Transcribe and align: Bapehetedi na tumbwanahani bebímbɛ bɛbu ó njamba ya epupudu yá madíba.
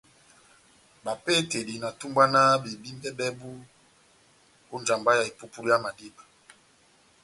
Bapehetedi 1.05 1.75
na 1.81 1.89
tumbwanahani 1.99 2.57
bebímbɛ 2.69 3.09
bɛbu 3.19 3.49
ó 4.73 4.75
njamba 4.81 5.11
ya 5.17 5.23
epupudu 5.29 5.67
yá 5.71 5.77
madíba. 5.83 6.23